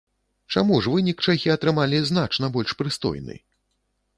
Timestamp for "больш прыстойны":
2.57-3.35